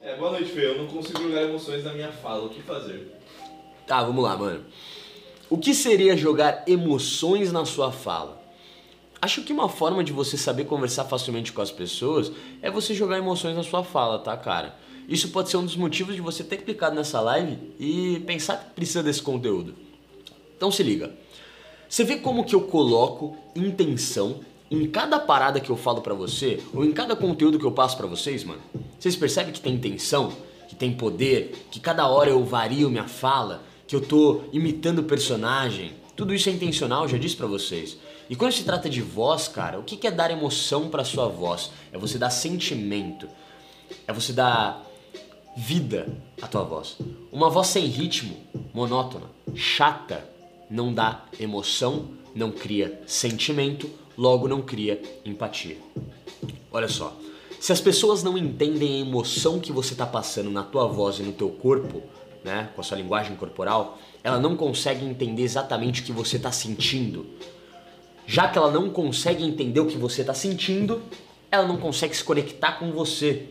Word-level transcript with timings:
É, 0.00 0.16
boa 0.18 0.32
noite, 0.32 0.50
Fê. 0.50 0.66
Eu 0.66 0.76
não 0.76 0.86
consigo 0.86 1.22
jogar 1.22 1.44
emoções 1.44 1.82
na 1.82 1.94
minha 1.94 2.12
fala. 2.12 2.44
O 2.44 2.50
que 2.50 2.60
fazer? 2.60 3.10
Tá, 3.86 4.04
vamos 4.04 4.22
lá, 4.22 4.36
mano. 4.36 4.66
O 5.48 5.56
que 5.56 5.72
seria 5.72 6.14
jogar 6.14 6.64
emoções 6.66 7.50
na 7.50 7.64
sua 7.64 7.90
fala? 7.90 8.38
Acho 9.20 9.42
que 9.42 9.52
uma 9.52 9.70
forma 9.70 10.04
de 10.04 10.12
você 10.12 10.36
saber 10.36 10.66
conversar 10.66 11.06
facilmente 11.06 11.50
com 11.52 11.62
as 11.62 11.72
pessoas 11.72 12.30
é 12.60 12.70
você 12.70 12.92
jogar 12.94 13.16
emoções 13.16 13.56
na 13.56 13.62
sua 13.62 13.82
fala, 13.82 14.18
tá, 14.18 14.36
cara? 14.36 14.76
Isso 15.08 15.30
pode 15.30 15.48
ser 15.48 15.56
um 15.56 15.64
dos 15.64 15.74
motivos 15.74 16.14
de 16.14 16.20
você 16.20 16.44
ter 16.44 16.58
clicado 16.58 16.94
nessa 16.94 17.18
live 17.22 17.74
e 17.80 18.20
pensar 18.26 18.58
que 18.58 18.74
precisa 18.74 19.02
desse 19.02 19.22
conteúdo. 19.22 19.74
Então 20.54 20.70
se 20.70 20.82
liga. 20.82 21.16
Você 21.88 22.04
vê 22.04 22.16
como 22.16 22.44
que 22.44 22.54
eu 22.54 22.62
coloco 22.62 23.34
intenção 23.56 24.40
em 24.70 24.86
cada 24.86 25.18
parada 25.18 25.58
que 25.58 25.70
eu 25.70 25.76
falo 25.76 26.02
pra 26.02 26.12
você, 26.12 26.62
ou 26.74 26.84
em 26.84 26.92
cada 26.92 27.16
conteúdo 27.16 27.58
que 27.58 27.64
eu 27.64 27.72
passo 27.72 27.96
pra 27.96 28.06
vocês, 28.06 28.44
mano? 28.44 28.60
Vocês 28.98 29.16
percebem 29.16 29.52
que 29.52 29.60
tem 29.60 29.74
intenção, 29.74 30.30
que 30.68 30.74
tem 30.74 30.92
poder, 30.92 31.66
que 31.70 31.80
cada 31.80 32.06
hora 32.06 32.28
eu 32.28 32.44
vario 32.44 32.90
minha 32.90 33.08
fala, 33.08 33.62
que 33.86 33.96
eu 33.96 34.02
tô 34.02 34.42
imitando 34.52 34.98
o 34.98 35.04
personagem? 35.04 35.92
Tudo 36.14 36.34
isso 36.34 36.50
é 36.50 36.52
intencional, 36.52 37.04
eu 37.04 37.08
já 37.08 37.16
disse 37.16 37.36
pra 37.36 37.46
vocês. 37.46 37.96
E 38.28 38.36
quando 38.36 38.52
se 38.52 38.64
trata 38.64 38.90
de 38.90 39.00
voz, 39.00 39.48
cara, 39.48 39.78
o 39.78 39.82
que 39.82 40.06
é 40.06 40.10
dar 40.10 40.30
emoção 40.30 40.90
pra 40.90 41.04
sua 41.04 41.28
voz? 41.28 41.70
É 41.90 41.96
você 41.96 42.18
dar 42.18 42.28
sentimento. 42.28 43.26
É 44.06 44.12
você 44.12 44.34
dar 44.34 44.84
vida 45.56 46.06
à 46.42 46.46
tua 46.46 46.62
voz. 46.62 46.98
Uma 47.32 47.48
voz 47.48 47.68
sem 47.68 47.86
ritmo, 47.86 48.36
monótona, 48.74 49.26
chata, 49.54 50.22
não 50.70 50.92
dá 50.92 51.24
emoção, 51.38 52.10
não 52.34 52.50
cria 52.50 53.00
sentimento, 53.06 53.88
logo 54.16 54.48
não 54.48 54.62
cria 54.62 55.00
empatia. 55.24 55.78
Olha 56.70 56.88
só, 56.88 57.16
se 57.60 57.72
as 57.72 57.80
pessoas 57.80 58.22
não 58.22 58.38
entendem 58.38 58.96
a 58.96 59.06
emoção 59.06 59.58
que 59.58 59.72
você 59.72 59.92
está 59.94 60.06
passando 60.06 60.50
na 60.50 60.62
tua 60.62 60.86
voz 60.86 61.18
e 61.18 61.22
no 61.22 61.32
teu 61.32 61.48
corpo, 61.48 62.02
né, 62.44 62.70
com 62.74 62.80
a 62.80 62.84
sua 62.84 62.96
linguagem 62.96 63.36
corporal, 63.36 63.98
ela 64.22 64.38
não 64.38 64.56
consegue 64.56 65.04
entender 65.04 65.42
exatamente 65.42 66.02
o 66.02 66.04
que 66.04 66.12
você 66.12 66.36
está 66.36 66.52
sentindo. 66.52 67.26
Já 68.26 68.46
que 68.48 68.58
ela 68.58 68.70
não 68.70 68.90
consegue 68.90 69.44
entender 69.44 69.80
o 69.80 69.86
que 69.86 69.96
você 69.96 70.20
está 70.20 70.34
sentindo, 70.34 71.02
ela 71.50 71.66
não 71.66 71.78
consegue 71.78 72.16
se 72.16 72.22
conectar 72.22 72.72
com 72.72 72.92
você, 72.92 73.48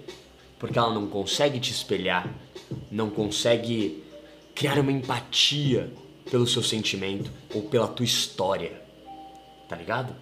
porque 0.59 0.77
ela 0.77 0.93
não 0.93 1.07
consegue 1.07 1.59
te 1.59 1.71
espelhar, 1.71 2.31
não 2.91 3.09
consegue 3.09 4.03
criar 4.53 4.79
uma 4.79 4.91
empatia 4.91 5.91
pelo 6.29 6.47
seu 6.47 6.63
sentimento 6.63 7.31
ou 7.53 7.63
pela 7.63 7.87
tua 7.87 8.05
história. 8.05 8.81
Tá 9.67 9.75
ligado? 9.75 10.15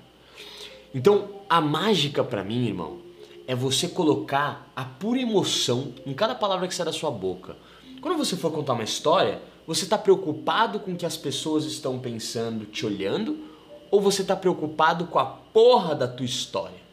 Então, 0.94 1.30
a 1.50 1.60
mágica 1.60 2.24
para 2.24 2.44
mim, 2.44 2.68
irmão, 2.68 2.98
é 3.48 3.54
você 3.54 3.88
colocar 3.88 4.72
a 4.76 4.84
pura 4.84 5.20
emoção 5.20 5.94
em 6.06 6.14
cada 6.14 6.34
palavra 6.34 6.68
que 6.68 6.74
sai 6.74 6.86
da 6.86 6.94
sua 6.94 7.12
boca. 7.12 7.56
Quando 8.02 8.18
você 8.18 8.36
for 8.36 8.52
contar 8.52 8.74
uma 8.74 8.84
história, 8.84 9.42
você 9.68 9.84
está 9.84 9.98
preocupado 9.98 10.80
com 10.80 10.92
o 10.92 10.96
que 10.96 11.06
as 11.06 11.18
pessoas 11.18 11.66
estão 11.66 12.00
pensando, 12.00 12.66
te 12.66 12.86
olhando, 12.86 13.38
ou 13.92 14.02
você 14.02 14.22
está 14.22 14.36
preocupado 14.36 15.06
com 15.06 15.20
a 15.20 15.26
porra 15.26 15.96
da 15.96 16.08
tua 16.08 16.26
história? 16.26 16.86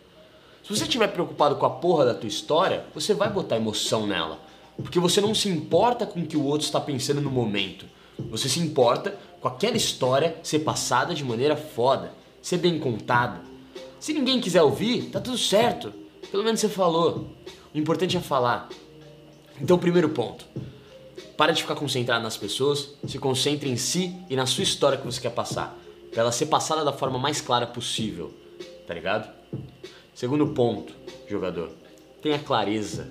Se 0.63 0.75
você 0.75 0.85
estiver 0.85 1.09
preocupado 1.09 1.57
com 1.57 1.67
a 1.67 1.71
porra 1.71 2.05
da 2.05 2.15
tua 2.15 2.29
história, 2.29 2.85
você 2.95 3.13
vai 3.15 3.29
botar 3.31 3.57
emoção 3.57 4.07
nela, 4.07 4.39
porque 4.77 5.01
você 5.01 5.21
não 5.21 5.35
se 5.35 5.49
importa 5.49 6.07
com 6.07 6.21
o 6.21 6.27
que 6.27 6.37
o 6.37 6.45
outro 6.45 6.65
está 6.65 6.81
pensando 6.81 7.21
no 7.21 7.31
momento. 7.31 7.85
Você 8.19 8.49
se 8.49 8.61
importa 8.61 9.19
com 9.41 9.49
aquela 9.49 9.77
história 9.77 10.37
ser 10.43 10.61
passada 10.61 11.15
de 11.15 11.25
maneira 11.25 11.57
foda, 11.57 12.13
ser 12.41 12.59
bem 12.59 12.79
contada. 12.79 13.41
Se 13.99 14.13
ninguém 14.13 14.41
quiser 14.41 14.63
ouvir, 14.63 15.11
tá 15.11 15.21
tudo 15.21 15.39
certo. 15.39 15.93
Pelo 16.31 16.45
menos 16.45 16.61
você 16.61 16.69
falou. 16.69 17.29
O 17.75 17.79
importante 17.79 18.17
é 18.17 18.21
falar. 18.21 18.69
Então, 19.61 19.79
primeiro 19.79 20.09
ponto. 20.09 20.45
Para 21.37 21.53
de 21.53 21.63
ficar 21.63 21.75
concentrado 21.75 22.23
nas 22.23 22.37
pessoas, 22.37 22.95
se 23.07 23.19
concentre 23.19 23.71
em 23.71 23.77
si 23.77 24.15
e 24.29 24.37
na 24.37 24.47
sua 24.47 24.65
história 24.65 24.99
que 24.99 25.05
você 25.05 25.21
quer 25.21 25.31
passar, 25.31 25.77
para 26.11 26.23
ela 26.23 26.33
ser 26.33 26.47
passada 26.47 26.85
da 26.85 26.93
forma 26.93 27.19
mais 27.19 27.41
clara 27.41 27.67
possível, 27.67 28.33
tá 28.87 28.95
ligado? 28.95 29.33
Segundo 30.15 30.49
ponto, 30.49 30.93
jogador, 31.29 31.71
tenha 32.21 32.39
clareza. 32.39 33.11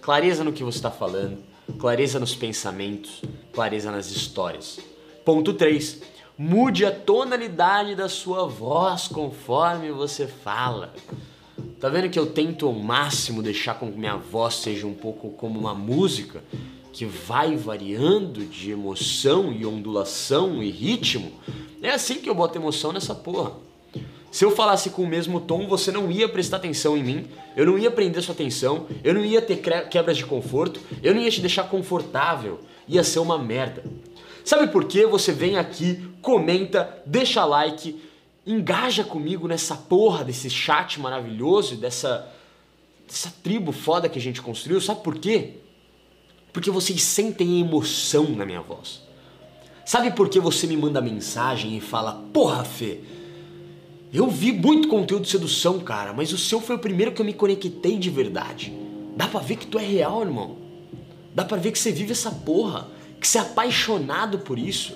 Clareza 0.00 0.42
no 0.42 0.52
que 0.52 0.64
você 0.64 0.78
está 0.78 0.90
falando, 0.90 1.38
clareza 1.78 2.18
nos 2.18 2.34
pensamentos, 2.34 3.22
clareza 3.52 3.90
nas 3.90 4.10
histórias. 4.10 4.78
Ponto 5.24 5.52
3. 5.52 6.02
Mude 6.36 6.86
a 6.86 6.90
tonalidade 6.90 7.94
da 7.94 8.08
sua 8.08 8.46
voz 8.46 9.08
conforme 9.08 9.90
você 9.90 10.26
fala. 10.26 10.94
Tá 11.78 11.88
vendo 11.88 12.10
que 12.10 12.18
eu 12.18 12.26
tento 12.26 12.66
ao 12.66 12.72
máximo 12.72 13.42
deixar 13.42 13.74
com 13.74 13.90
que 13.90 13.98
minha 13.98 14.16
voz 14.16 14.54
seja 14.54 14.86
um 14.86 14.94
pouco 14.94 15.30
como 15.30 15.58
uma 15.58 15.74
música 15.74 16.42
que 16.92 17.04
vai 17.04 17.56
variando 17.56 18.44
de 18.44 18.70
emoção 18.70 19.52
e 19.52 19.64
ondulação 19.64 20.62
e 20.62 20.70
ritmo? 20.70 21.32
É 21.82 21.90
assim 21.90 22.16
que 22.16 22.28
eu 22.28 22.34
boto 22.34 22.58
emoção 22.58 22.92
nessa 22.92 23.14
porra. 23.14 23.52
Se 24.30 24.44
eu 24.44 24.50
falasse 24.52 24.90
com 24.90 25.02
o 25.02 25.06
mesmo 25.06 25.40
tom, 25.40 25.66
você 25.66 25.90
não 25.90 26.10
ia 26.10 26.28
prestar 26.28 26.58
atenção 26.58 26.96
em 26.96 27.02
mim, 27.02 27.26
eu 27.56 27.66
não 27.66 27.76
ia 27.76 27.90
prender 27.90 28.22
sua 28.22 28.34
atenção, 28.34 28.86
eu 29.02 29.12
não 29.12 29.24
ia 29.24 29.42
ter 29.42 29.56
quebras 29.88 30.16
de 30.16 30.24
conforto, 30.24 30.80
eu 31.02 31.14
não 31.14 31.20
ia 31.20 31.30
te 31.30 31.40
deixar 31.40 31.64
confortável, 31.64 32.60
ia 32.86 33.02
ser 33.02 33.18
uma 33.18 33.36
merda. 33.36 33.82
Sabe 34.44 34.68
por 34.68 34.84
que 34.84 35.04
você 35.04 35.32
vem 35.32 35.58
aqui, 35.58 36.08
comenta, 36.22 37.02
deixa 37.04 37.44
like, 37.44 38.00
engaja 38.46 39.02
comigo 39.02 39.48
nessa 39.48 39.74
porra 39.74 40.24
desse 40.24 40.48
chat 40.48 41.00
maravilhoso, 41.00 41.76
dessa, 41.76 42.28
dessa 43.06 43.32
tribo 43.42 43.72
foda 43.72 44.08
que 44.08 44.18
a 44.18 44.22
gente 44.22 44.40
construiu? 44.40 44.80
Sabe 44.80 45.02
por 45.02 45.18
quê? 45.18 45.54
Porque 46.52 46.70
vocês 46.70 47.02
sentem 47.02 47.60
emoção 47.60 48.28
na 48.30 48.46
minha 48.46 48.60
voz. 48.60 49.02
Sabe 49.84 50.12
por 50.12 50.28
que 50.28 50.38
você 50.38 50.68
me 50.68 50.76
manda 50.76 51.00
mensagem 51.00 51.76
e 51.76 51.80
fala, 51.80 52.12
porra, 52.32 52.64
Fê, 52.64 53.00
eu 54.12 54.28
vi 54.28 54.52
muito 54.52 54.88
conteúdo 54.88 55.22
de 55.22 55.30
sedução, 55.30 55.78
cara, 55.78 56.12
mas 56.12 56.32
o 56.32 56.38
seu 56.38 56.60
foi 56.60 56.76
o 56.76 56.80
primeiro 56.80 57.12
que 57.12 57.20
eu 57.20 57.26
me 57.26 57.32
conectei 57.32 57.96
de 57.96 58.10
verdade. 58.10 58.72
Dá 59.16 59.28
pra 59.28 59.40
ver 59.40 59.56
que 59.56 59.66
tu 59.66 59.78
é 59.78 59.84
real, 59.84 60.22
irmão. 60.22 60.56
Dá 61.32 61.44
pra 61.44 61.56
ver 61.56 61.70
que 61.70 61.78
você 61.78 61.92
vive 61.92 62.12
essa 62.12 62.30
porra, 62.30 62.88
que 63.20 63.28
você 63.28 63.38
é 63.38 63.42
apaixonado 63.42 64.40
por 64.40 64.58
isso. 64.58 64.94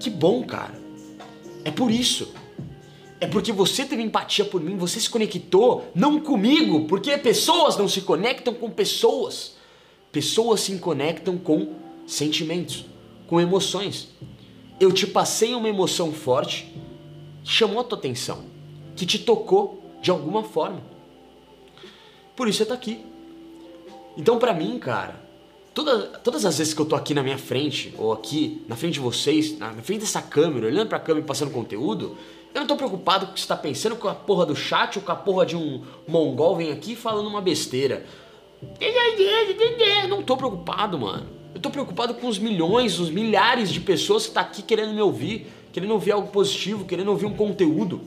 Que 0.00 0.08
bom, 0.08 0.44
cara. 0.44 0.74
É 1.62 1.70
por 1.70 1.90
isso. 1.90 2.32
É 3.20 3.26
porque 3.26 3.52
você 3.52 3.84
teve 3.84 4.02
empatia 4.02 4.44
por 4.44 4.62
mim, 4.62 4.76
você 4.76 4.98
se 4.98 5.10
conectou, 5.10 5.90
não 5.94 6.20
comigo, 6.20 6.86
porque 6.86 7.18
pessoas 7.18 7.76
não 7.76 7.88
se 7.88 8.00
conectam 8.00 8.54
com 8.54 8.70
pessoas. 8.70 9.56
Pessoas 10.10 10.60
se 10.60 10.74
conectam 10.78 11.36
com 11.36 11.74
sentimentos, 12.06 12.86
com 13.26 13.38
emoções. 13.38 14.08
Eu 14.80 14.90
te 14.90 15.06
passei 15.06 15.54
uma 15.54 15.68
emoção 15.68 16.12
forte 16.12 16.72
chamou 17.48 17.80
a 17.80 17.84
tua 17.84 17.96
atenção, 17.96 18.44
que 18.94 19.06
te 19.06 19.18
tocou 19.18 19.82
de 20.02 20.10
alguma 20.10 20.44
forma. 20.44 20.82
Por 22.36 22.46
isso 22.46 22.58
você 22.58 22.66
tá 22.66 22.74
aqui. 22.74 23.00
Então, 24.18 24.38
pra 24.38 24.52
mim, 24.52 24.78
cara, 24.78 25.18
toda, 25.72 26.02
todas 26.18 26.44
as 26.44 26.58
vezes 26.58 26.74
que 26.74 26.80
eu 26.80 26.84
tô 26.84 26.94
aqui 26.94 27.14
na 27.14 27.22
minha 27.22 27.38
frente, 27.38 27.94
ou 27.96 28.12
aqui 28.12 28.62
na 28.68 28.76
frente 28.76 28.94
de 28.94 29.00
vocês, 29.00 29.58
na 29.58 29.72
frente 29.76 30.00
dessa 30.00 30.20
câmera, 30.20 30.66
olhando 30.66 30.88
pra 30.88 31.00
câmera 31.00 31.24
e 31.24 31.26
passando 31.26 31.50
conteúdo, 31.50 32.18
eu 32.54 32.60
não 32.60 32.66
tô 32.66 32.76
preocupado 32.76 33.24
com 33.24 33.32
o 33.32 33.34
que 33.34 33.40
você 33.40 33.48
tá 33.48 33.56
pensando 33.56 33.96
com 33.96 34.08
a 34.08 34.14
porra 34.14 34.44
do 34.44 34.54
chat 34.54 34.98
ou 34.98 35.02
com 35.02 35.12
a 35.12 35.16
porra 35.16 35.46
de 35.46 35.56
um 35.56 35.82
mongol 36.06 36.54
vem 36.54 36.70
aqui 36.70 36.94
falando 36.94 37.28
uma 37.28 37.40
besteira. 37.40 38.04
Não 40.06 40.22
tô 40.22 40.36
preocupado, 40.36 40.98
mano. 40.98 41.26
Eu 41.54 41.62
tô 41.62 41.70
preocupado 41.70 42.12
com 42.14 42.28
os 42.28 42.38
milhões, 42.38 42.98
os 42.98 43.08
milhares 43.08 43.70
de 43.70 43.80
pessoas 43.80 44.26
que 44.26 44.32
tá 44.32 44.42
aqui 44.42 44.60
querendo 44.60 44.92
me 44.92 45.00
ouvir 45.00 45.46
querendo 45.72 45.92
ouvir 45.92 46.12
algo 46.12 46.28
positivo, 46.28 46.84
querendo 46.84 47.08
ouvir 47.08 47.26
um 47.26 47.34
conteúdo, 47.34 48.00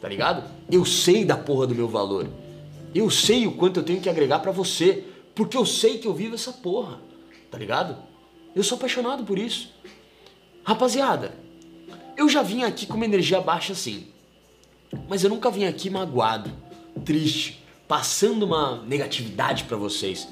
tá 0.00 0.08
ligado? 0.08 0.44
Eu 0.70 0.84
sei 0.84 1.24
da 1.24 1.36
porra 1.36 1.66
do 1.66 1.74
meu 1.74 1.88
valor. 1.88 2.28
Eu 2.94 3.10
sei 3.10 3.46
o 3.46 3.52
quanto 3.52 3.80
eu 3.80 3.84
tenho 3.84 4.00
que 4.00 4.08
agregar 4.08 4.38
para 4.38 4.52
você, 4.52 5.04
porque 5.34 5.56
eu 5.56 5.66
sei 5.66 5.98
que 5.98 6.08
eu 6.08 6.14
vivo 6.14 6.34
essa 6.34 6.52
porra, 6.52 7.00
tá 7.50 7.58
ligado? 7.58 7.96
Eu 8.54 8.62
sou 8.62 8.76
apaixonado 8.76 9.24
por 9.24 9.38
isso. 9.38 9.70
Rapaziada, 10.64 11.34
eu 12.16 12.28
já 12.28 12.42
vim 12.42 12.62
aqui 12.62 12.86
com 12.86 12.94
uma 12.94 13.04
energia 13.04 13.40
baixa 13.40 13.72
assim, 13.72 14.08
mas 15.08 15.22
eu 15.22 15.30
nunca 15.30 15.50
vim 15.50 15.64
aqui 15.64 15.88
magoado, 15.90 16.50
triste, 17.04 17.62
passando 17.86 18.44
uma 18.44 18.82
negatividade 18.82 19.64
para 19.64 19.76
vocês. 19.76 20.28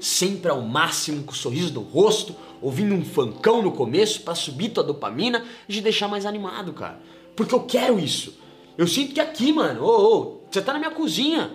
Sempre 0.00 0.50
ao 0.50 0.62
máximo, 0.62 1.22
com 1.24 1.32
o 1.32 1.36
sorriso 1.36 1.74
no 1.74 1.82
rosto, 1.82 2.34
ouvindo 2.62 2.94
um 2.94 3.04
funkão 3.04 3.60
no 3.62 3.70
começo 3.70 4.22
para 4.22 4.34
subir 4.34 4.70
tua 4.70 4.82
dopamina 4.82 5.44
e 5.68 5.74
te 5.74 5.80
deixar 5.82 6.08
mais 6.08 6.24
animado, 6.24 6.72
cara. 6.72 6.98
Porque 7.36 7.54
eu 7.54 7.60
quero 7.60 7.98
isso. 7.98 8.34
Eu 8.78 8.86
sinto 8.86 9.12
que 9.12 9.20
aqui, 9.20 9.52
mano, 9.52 9.84
ô, 9.84 10.16
ô, 10.16 10.40
você 10.50 10.62
tá 10.62 10.72
na 10.72 10.78
minha 10.78 10.90
cozinha. 10.90 11.50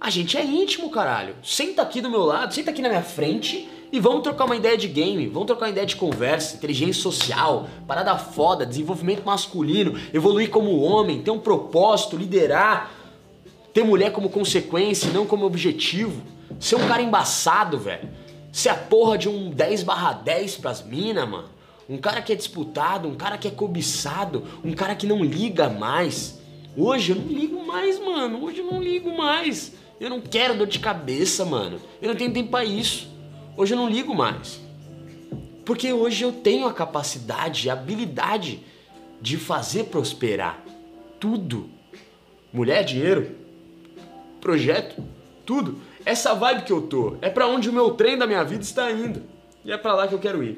A 0.00 0.10
gente 0.10 0.36
é 0.36 0.44
íntimo, 0.44 0.90
caralho. 0.90 1.36
Senta 1.42 1.82
aqui 1.82 2.00
do 2.00 2.10
meu 2.10 2.24
lado, 2.24 2.52
senta 2.52 2.70
aqui 2.70 2.82
na 2.82 2.88
minha 2.88 3.02
frente 3.02 3.68
E 3.90 3.98
vamos 3.98 4.22
trocar 4.22 4.44
uma 4.44 4.56
ideia 4.56 4.76
de 4.76 4.86
game, 4.86 5.26
vamos 5.28 5.46
trocar 5.46 5.66
uma 5.66 5.70
ideia 5.70 5.86
de 5.86 5.96
conversa, 5.96 6.56
inteligência 6.56 7.02
social, 7.02 7.68
parada 7.86 8.16
foda, 8.18 8.66
desenvolvimento 8.66 9.24
masculino, 9.24 9.98
evoluir 10.12 10.50
como 10.50 10.78
homem, 10.80 11.22
ter 11.22 11.30
um 11.30 11.38
propósito, 11.38 12.16
liderar, 12.16 12.92
ter 13.72 13.82
mulher 13.84 14.12
como 14.12 14.28
consequência, 14.28 15.10
não 15.10 15.24
como 15.24 15.46
objetivo, 15.46 16.22
ser 16.58 16.76
um 16.76 16.86
cara 16.86 17.02
embaçado, 17.02 17.78
velho. 17.78 18.08
Ser 18.52 18.70
a 18.70 18.74
porra 18.74 19.18
de 19.18 19.28
um 19.28 19.50
10 19.50 19.82
barra 19.82 20.12
10 20.12 20.56
pras 20.56 20.82
minas, 20.82 21.28
mano. 21.28 21.48
Um 21.88 21.96
cara 21.96 22.20
que 22.20 22.32
é 22.32 22.36
disputado, 22.36 23.08
um 23.08 23.14
cara 23.14 23.38
que 23.38 23.48
é 23.48 23.50
cobiçado, 23.50 24.44
um 24.64 24.72
cara 24.72 24.94
que 24.94 25.06
não 25.06 25.24
liga 25.24 25.68
mais. 25.68 26.38
Hoje 26.76 27.12
eu 27.12 27.16
não 27.16 27.28
ligo 27.28 27.66
mais, 27.66 27.98
mano. 27.98 28.44
Hoje 28.44 28.58
eu 28.58 28.66
não 28.66 28.82
ligo 28.82 29.16
mais. 29.16 29.72
Eu 30.00 30.10
não 30.10 30.20
quero 30.20 30.56
dor 30.56 30.66
de 30.66 30.78
cabeça, 30.78 31.44
mano. 31.44 31.80
Eu 32.00 32.08
não 32.08 32.16
tenho 32.16 32.32
tempo 32.32 32.50
pra 32.50 32.64
isso. 32.64 33.08
Hoje 33.56 33.74
eu 33.74 33.78
não 33.78 33.88
ligo 33.88 34.14
mais. 34.14 34.60
Porque 35.64 35.92
hoje 35.92 36.24
eu 36.24 36.32
tenho 36.32 36.66
a 36.66 36.72
capacidade, 36.72 37.68
a 37.68 37.72
habilidade 37.72 38.60
de 39.20 39.36
fazer 39.36 39.84
prosperar 39.84 40.62
tudo. 41.18 41.68
Mulher, 42.52 42.84
dinheiro, 42.84 43.36
projeto, 44.40 45.02
tudo. 45.44 45.80
Essa 46.08 46.32
vibe 46.32 46.62
que 46.62 46.72
eu 46.72 46.80
tô 46.80 47.18
é 47.20 47.28
para 47.28 47.46
onde 47.46 47.68
o 47.68 47.72
meu 47.72 47.90
trem 47.90 48.16
da 48.16 48.26
minha 48.26 48.42
vida 48.42 48.62
está 48.62 48.90
indo. 48.90 49.24
E 49.62 49.70
é 49.70 49.76
para 49.76 49.92
lá 49.92 50.08
que 50.08 50.14
eu 50.14 50.18
quero 50.18 50.42
ir. 50.42 50.56